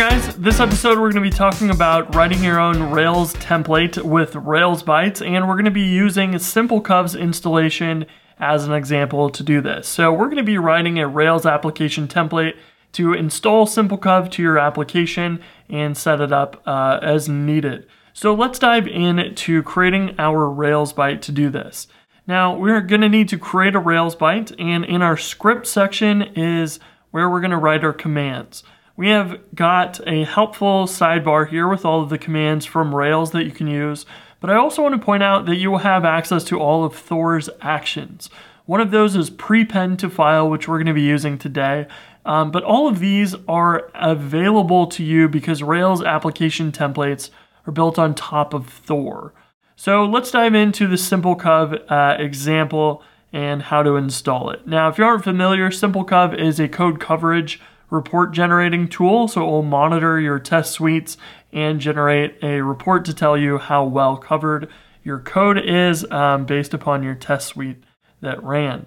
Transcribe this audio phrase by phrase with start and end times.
[0.00, 4.34] guys, this episode we're going to be talking about writing your own Rails template with
[4.34, 8.06] Rails bytes, and we're going to be using SimpleCov's installation
[8.38, 9.86] as an example to do this.
[9.86, 12.56] So we're going to be writing a Rails application template
[12.92, 15.38] to install SimpleCov to your application
[15.68, 17.86] and set it up uh, as needed.
[18.14, 21.88] So let's dive into creating our Rails byte to do this.
[22.26, 26.22] Now we're going to need to create a Rails byte, and in our script section
[26.22, 26.80] is
[27.10, 28.62] where we're going to write our commands.
[29.00, 33.44] We have got a helpful sidebar here with all of the commands from Rails that
[33.44, 34.04] you can use,
[34.40, 36.94] but I also want to point out that you will have access to all of
[36.94, 38.28] Thor's actions.
[38.66, 41.86] One of those is prepend to file, which we're going to be using today.
[42.26, 47.30] Um, but all of these are available to you because Rails application templates
[47.66, 49.32] are built on top of Thor.
[49.76, 54.66] So let's dive into the SimpleCov uh, example and how to install it.
[54.66, 59.28] Now, if you aren't familiar, SimpleCov is a code coverage report generating tool.
[59.28, 61.16] So it will monitor your test suites
[61.52, 64.68] and generate a report to tell you how well covered
[65.02, 67.82] your code is um, based upon your test suite
[68.20, 68.86] that ran.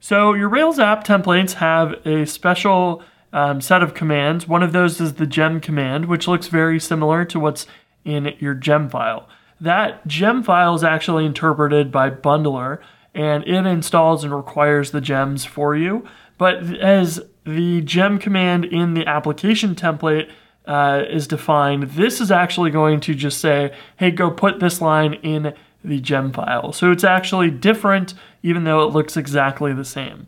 [0.00, 4.46] So your Rails app templates have a special um, set of commands.
[4.46, 7.66] One of those is the gem command, which looks very similar to what's
[8.04, 9.28] in your gem file.
[9.60, 12.78] That gem file is actually interpreted by Bundler
[13.14, 16.06] and it installs and requires the gems for you.
[16.38, 20.30] But as the gem command in the application template
[20.66, 25.14] uh, is defined, this is actually going to just say, hey, go put this line
[25.14, 26.72] in the gem file.
[26.72, 30.26] So it's actually different, even though it looks exactly the same.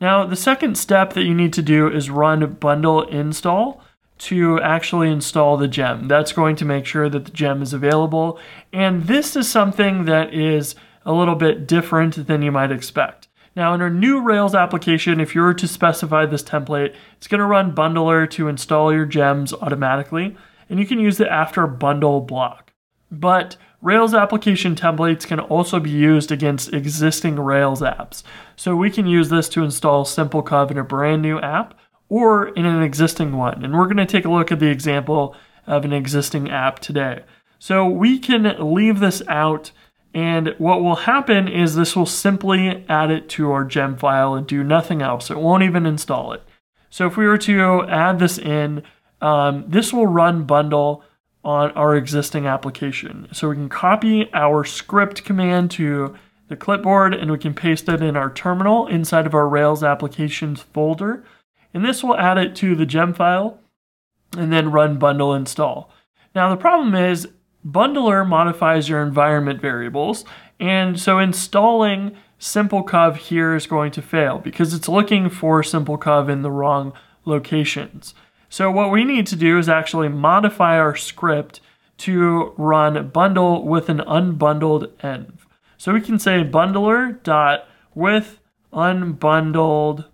[0.00, 3.82] Now, the second step that you need to do is run bundle install
[4.18, 6.08] to actually install the gem.
[6.08, 8.38] That's going to make sure that the gem is available.
[8.72, 10.74] And this is something that is
[11.06, 13.28] a little bit different than you might expect.
[13.56, 17.40] Now in our new Rails application, if you were to specify this template, it's going
[17.40, 20.36] to run bundler to install your gems automatically,
[20.68, 22.72] and you can use the after bundle block.
[23.10, 28.22] But Rails application templates can also be used against existing Rails apps.
[28.54, 31.74] So we can use this to install SimpleCov in a brand new app
[32.08, 33.64] or in an existing one.
[33.64, 35.34] And we're going to take a look at the example
[35.66, 37.24] of an existing app today.
[37.58, 39.72] So we can leave this out
[40.12, 44.46] and what will happen is this will simply add it to our gem file and
[44.46, 45.30] do nothing else.
[45.30, 46.42] It won't even install it.
[46.88, 48.82] So if we were to add this in,
[49.20, 51.04] um, this will run bundle
[51.44, 53.28] on our existing application.
[53.32, 56.16] So we can copy our script command to
[56.48, 60.60] the clipboard and we can paste it in our terminal inside of our Rails applications
[60.60, 61.24] folder.
[61.72, 63.60] And this will add it to the gem file
[64.36, 65.92] and then run bundle install.
[66.34, 67.28] Now the problem is
[67.66, 70.24] Bundler modifies your environment variables,
[70.58, 76.42] and so installing SimpleCov here is going to fail because it's looking for SimpleCov in
[76.42, 76.92] the wrong
[77.24, 78.14] locations.
[78.48, 81.60] So what we need to do is actually modify our script
[81.98, 85.32] to run bundle with an unbundled env.
[85.76, 88.40] So we can say bundler dot with
[88.72, 90.06] unbundled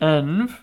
[0.00, 0.58] env,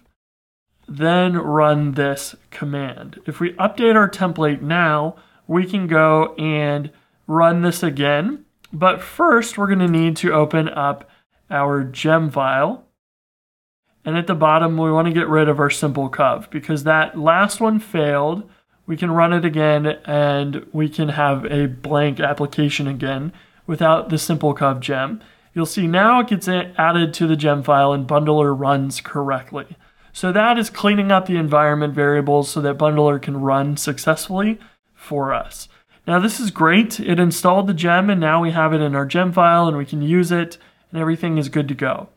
[0.88, 3.22] then run this command.
[3.28, 5.16] If we update our template now,
[5.50, 6.92] we can go and
[7.26, 8.46] run this again.
[8.72, 11.10] But first, we're going to need to open up
[11.50, 12.86] our gem file.
[14.06, 17.60] And at the bottom, we want to get rid of our SimpleCov because that last
[17.60, 18.48] one failed.
[18.86, 23.34] We can run it again and we can have a blank application again
[23.66, 25.20] without the SimpleCov gem.
[25.56, 29.66] You'll see now it gets added to the gem file and Bundler runs correctly.
[30.14, 34.60] So that is cleaning up the environment variables so that Bundler can run successfully
[35.10, 35.68] for us.
[36.06, 37.00] Now this is great.
[37.00, 39.86] It installed the gem and now we have it in our gem file and we
[39.86, 40.60] can use it
[40.92, 42.10] and everything is good to go.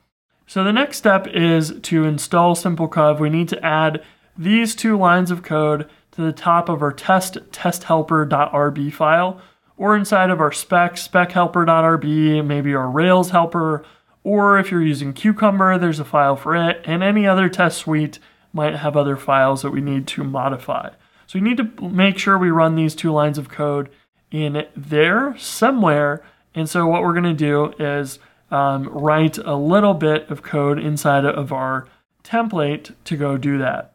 [0.46, 3.18] So the next step is to install SimpleCov.
[3.18, 4.04] We need to add
[4.36, 9.40] these two lines of code to the top of our test testhelper.rb file
[9.78, 13.84] or inside of our spec spechelper.rb, maybe our Rails helper,
[14.24, 18.18] or if you're using Cucumber, there's a file for it, and any other test suite
[18.52, 20.90] might have other files that we need to modify.
[21.32, 23.88] So we need to make sure we run these two lines of code
[24.30, 26.22] in there somewhere.
[26.54, 28.18] And so what we're going to do is
[28.50, 31.88] um, write a little bit of code inside of our
[32.22, 33.94] template to go do that.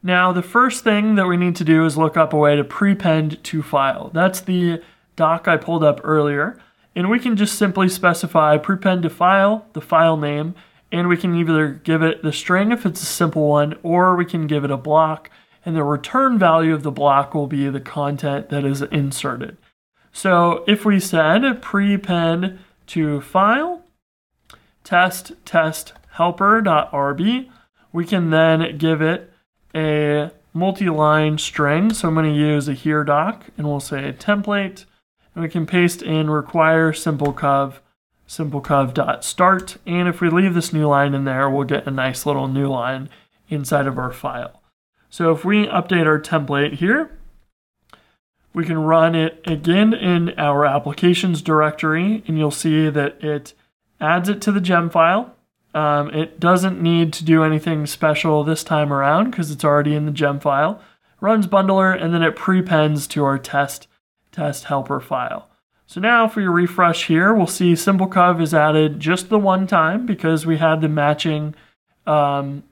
[0.00, 2.62] Now, the first thing that we need to do is look up a way to
[2.62, 4.12] prepend to file.
[4.14, 4.80] That's the
[5.16, 6.56] doc I pulled up earlier.
[6.94, 10.54] And we can just simply specify prepend to file, the file name,
[10.92, 14.24] and we can either give it the string if it's a simple one, or we
[14.24, 15.30] can give it a block
[15.66, 19.56] and the return value of the block will be the content that is inserted.
[20.12, 23.82] So if we said prepend to file
[24.84, 27.50] test test helper.rb,
[27.92, 29.32] we can then give it
[29.74, 31.92] a multi-line string.
[31.92, 34.84] So I'm going to use a here doc and we'll say template
[35.34, 37.80] and we can paste in require simplecov
[38.28, 42.48] simplecov.start and if we leave this new line in there we'll get a nice little
[42.48, 43.08] new line
[43.48, 44.62] inside of our file.
[45.10, 47.10] So if we update our template here
[48.52, 53.52] we can run it again in our applications directory and you'll see that it
[54.00, 55.36] adds it to the gem file
[55.76, 60.06] um, it doesn't need to do anything special this time around because it's already in
[60.06, 60.80] the gem file.
[61.20, 63.86] Runs bundler and then it prepends to our test
[64.32, 65.50] test helper file.
[65.86, 70.06] So now if we refresh here, we'll see simplecov is added just the one time
[70.06, 71.54] because we had the matching
[72.06, 72.62] um,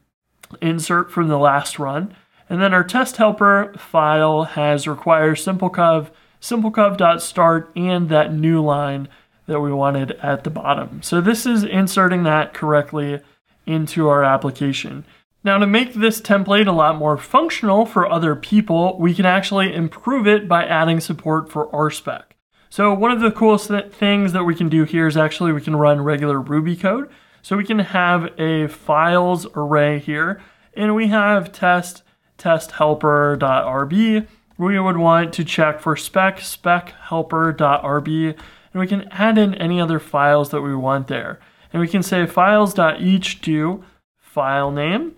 [0.62, 2.16] insert from the last run.
[2.54, 6.10] And then our test helper file has require simplecov,
[6.40, 9.08] simplecov.start, and that new line
[9.46, 11.02] that we wanted at the bottom.
[11.02, 13.20] So this is inserting that correctly
[13.66, 15.04] into our application.
[15.42, 19.74] Now to make this template a lot more functional for other people, we can actually
[19.74, 22.22] improve it by adding support for RSpec.
[22.70, 25.60] So one of the coolest th things that we can do here is actually we
[25.60, 27.10] can run regular Ruby code.
[27.42, 30.40] So we can have a files array here,
[30.76, 32.04] and we have test
[32.38, 34.26] test helper.rb.
[34.56, 38.36] We would want to check for spec spec helper.rb
[38.74, 41.40] and we can add in any other files that we want there.
[41.72, 43.84] And we can say files.each do
[44.18, 45.14] file name.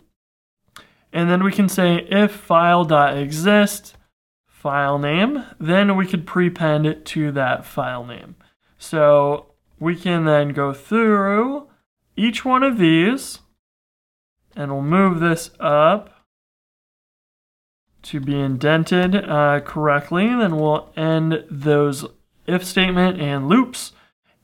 [1.12, 3.94] And then we can say if file.exist
[4.46, 8.36] file name, then we could prepend it to that file name.
[8.78, 11.68] So we can then go through
[12.16, 13.40] each one of these
[14.54, 16.15] and we'll move this up
[18.08, 20.28] to be indented uh, correctly.
[20.28, 22.04] Then we'll end those
[22.46, 23.92] if statement and loops.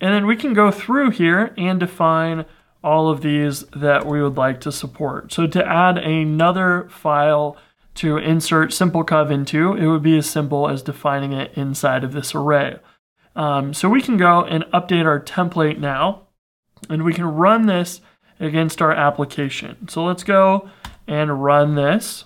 [0.01, 2.45] And then we can go through here and define
[2.83, 5.33] all of these that we would like to support.
[5.33, 7.57] So to add another file
[7.95, 12.35] to insert simplecov into, it would be as simple as defining it inside of this
[12.35, 12.79] array.
[13.37, 16.23] Um, so we can go and update our template now,
[16.91, 18.01] and we can run this
[18.41, 19.89] against our application.
[19.89, 20.69] So let's go
[21.07, 22.25] and run this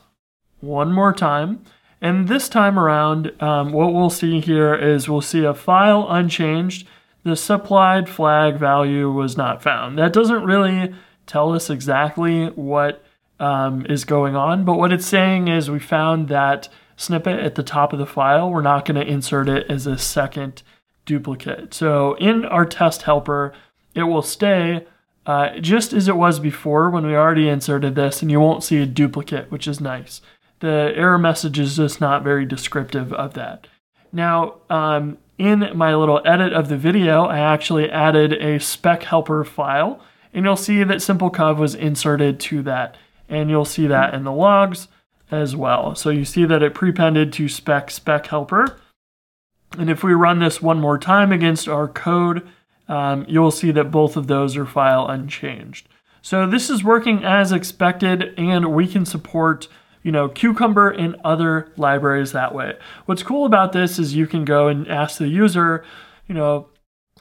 [0.60, 1.64] one more time.
[2.00, 6.86] And this time around, um, what we'll see here is we'll see a file unchanged.
[7.24, 9.98] The supplied flag value was not found.
[9.98, 10.94] That doesn't really
[11.26, 13.02] tell us exactly what
[13.40, 17.62] um, is going on, but what it's saying is we found that snippet at the
[17.62, 18.50] top of the file.
[18.50, 20.62] We're not going to insert it as a second
[21.04, 21.74] duplicate.
[21.74, 23.52] So in our test helper,
[23.94, 24.86] it will stay
[25.26, 28.80] uh, just as it was before when we already inserted this, and you won't see
[28.80, 30.20] a duplicate, which is nice
[30.60, 33.66] the error message is just not very descriptive of that.
[34.12, 39.44] Now, um, in my little edit of the video, I actually added a spec helper
[39.44, 40.00] file,
[40.32, 42.96] and you'll see that simplecov was inserted to that,
[43.28, 44.88] and you'll see that in the logs
[45.30, 45.94] as well.
[45.94, 48.78] So you see that it prepended to spec spec helper.
[49.76, 52.46] And if we run this one more time against our code,
[52.88, 55.88] um, you'll see that both of those are file unchanged.
[56.22, 59.68] So this is working as expected, and we can support
[60.06, 62.74] you know, Cucumber and other libraries that way.
[63.06, 65.84] What's cool about this is you can go and ask the user,
[66.28, 66.68] you know,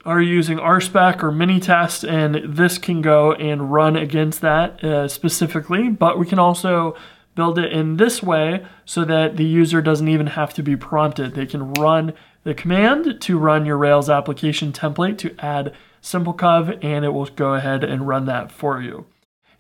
[0.06, 2.08] are you using RSpec or Minitest?
[2.08, 6.96] And this can go and run against that uh, specifically, but we can also
[7.34, 11.34] build it in this way so that the user doesn't even have to be prompted.
[11.34, 12.14] They can run
[12.44, 15.74] the command to run your Rails application template to add
[16.04, 19.08] simplecov and it will go ahead and run that for you.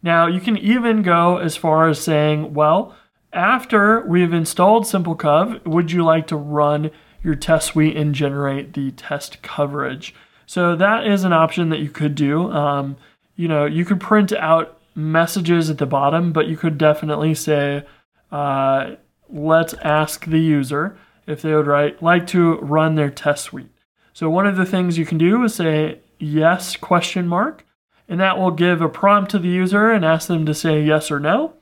[0.03, 2.95] Now you can even go as far as saying, well,
[3.35, 8.91] after we've installed simplecov, would you like to run your test suite and generate the
[8.91, 10.15] test coverage?
[10.45, 12.51] So that is an option that you could do.
[12.51, 12.97] Um,
[13.35, 17.85] you know, you could print out messages at the bottom, but you could definitely say,
[18.31, 18.95] uh,
[19.29, 23.71] let's ask the user if they would write, like to run their test suite.
[24.13, 27.65] So one of the things you can do is say yes question mark,
[28.07, 31.11] and that will give a prompt to the user and ask them to say yes
[31.11, 31.55] or no.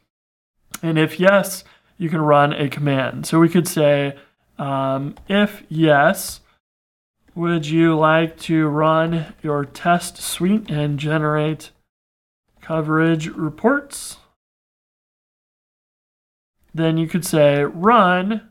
[0.83, 1.63] And if yes,
[1.97, 3.25] you can run a command.
[3.25, 4.17] So we could say,
[4.59, 6.41] um, if yes,
[7.33, 11.71] would you like to run your test suite and generate
[12.61, 14.17] coverage reports?
[16.73, 18.49] Then you could say run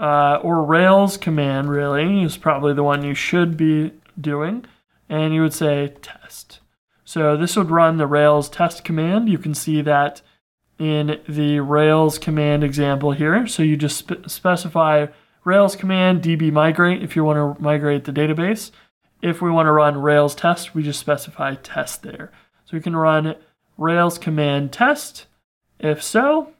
[0.00, 4.64] uh, or Rails command, really, is probably the one you should be doing.
[5.08, 6.60] And you would say test.
[7.04, 9.28] So this would run the Rails test command.
[9.28, 10.22] You can see that
[10.78, 13.46] in the Rails command example here.
[13.46, 15.06] So you just spe specify
[15.44, 18.70] Rails command db migrate if you want to migrate the database.
[19.22, 22.32] If we want to run Rails test, we just specify test there.
[22.64, 23.36] So we can run
[23.78, 25.26] Rails command test.
[25.78, 26.52] If so,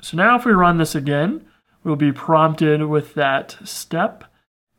[0.00, 1.46] So now if we run this again,
[1.84, 4.24] we'll be prompted with that step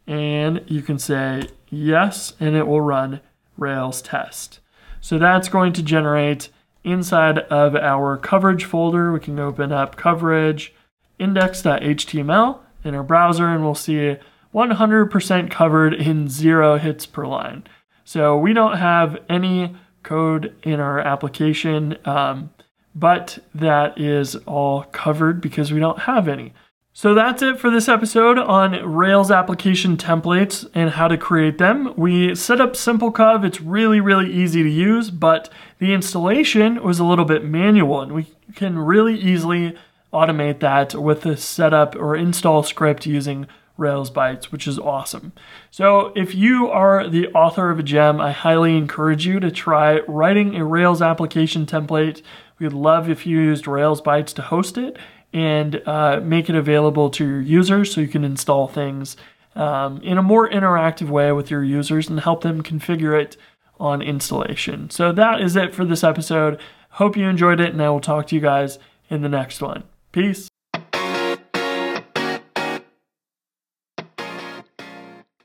[0.08, 3.22] and you can say yes and it will run
[3.58, 4.60] Rails test.
[5.00, 6.50] So that's going to generate
[6.84, 9.12] inside of our coverage folder.
[9.12, 10.74] We can open up coverage
[11.20, 14.18] index.html in our browser and we'll see
[14.54, 17.64] 100% covered in zero hits per line.
[18.04, 22.50] So we don't have any code in our application, um,
[22.94, 26.54] but that is all covered because we don't have any.
[26.94, 31.94] So that's it for this episode on Rails application templates and how to create them.
[31.96, 33.46] We set up SimpleCov.
[33.46, 38.12] It's really, really easy to use, but the installation was a little bit manual and
[38.12, 39.78] we can really easily
[40.12, 45.32] automate that with the setup or install script using Rails bytes, which is awesome.
[45.72, 50.02] So if you are the author of a gem, I highly encourage you to try
[50.10, 52.22] writing a Rails application template.
[52.60, 54.98] We'd love if you used Rails bytes to host it
[55.34, 59.16] and uh, make it available to your users so you can install things
[59.56, 63.38] um, in a more interactive way with your users and help them configure it
[63.80, 64.90] on installation.
[64.90, 66.60] So that is it for this episode.
[66.92, 68.78] Hope you enjoyed it, and I will talk to you guys
[69.10, 69.84] in the next one.
[70.12, 70.51] Peace.